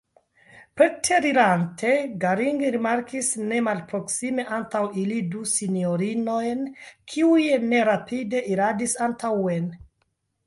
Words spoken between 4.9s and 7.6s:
ili du sinjorinojn, kiuj